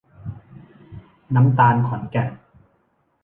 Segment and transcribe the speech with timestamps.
[1.35, 2.31] น้ำตาลขอนแก่น